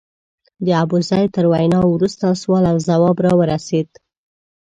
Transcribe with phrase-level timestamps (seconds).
[0.65, 3.89] د ابوزید تر وینا وروسته سوال او ځواب وار راورسېد.